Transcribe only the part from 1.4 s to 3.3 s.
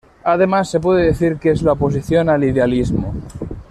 es la oposición al idealismo.